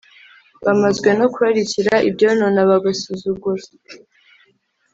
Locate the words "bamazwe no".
0.65-1.27